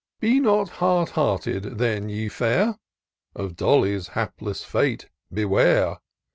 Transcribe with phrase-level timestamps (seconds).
[0.19, 2.79] 'Be not hard hearted, then, ye fair!
[3.35, 5.99] Of Dolly's hapless fate beware